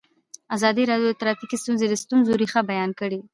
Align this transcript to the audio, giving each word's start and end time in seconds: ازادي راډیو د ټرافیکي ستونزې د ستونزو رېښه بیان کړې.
ازادي 0.55 0.83
راډیو 0.89 1.07
د 1.11 1.15
ټرافیکي 1.21 1.57
ستونزې 1.63 1.85
د 1.89 1.95
ستونزو 2.03 2.31
رېښه 2.41 2.61
بیان 2.71 2.91
کړې. 2.99 3.19